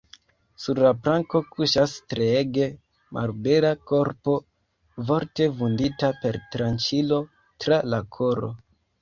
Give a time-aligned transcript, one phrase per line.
[0.61, 2.65] Sur la planko kuŝas treege
[3.17, 4.35] malbela korpo,
[5.11, 7.21] morte vundita per tranĉilo
[7.67, 8.53] tra la koro.